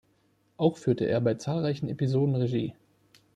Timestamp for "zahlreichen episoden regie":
1.35-2.73